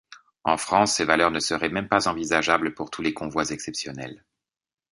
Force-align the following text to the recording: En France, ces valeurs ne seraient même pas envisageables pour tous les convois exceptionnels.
En 0.45 0.57
France, 0.57 0.95
ces 0.95 1.05
valeurs 1.05 1.29
ne 1.29 1.39
seraient 1.39 1.69
même 1.69 1.87
pas 1.87 2.07
envisageables 2.07 2.73
pour 2.73 2.89
tous 2.89 3.03
les 3.03 3.13
convois 3.13 3.51
exceptionnels. 3.51 4.25